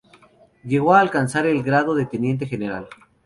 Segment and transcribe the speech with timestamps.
[0.63, 2.87] Llegó a alcanzar el grado de teniente general.